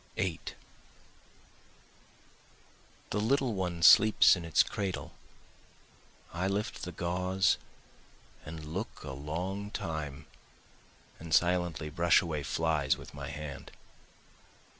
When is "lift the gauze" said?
6.47-7.59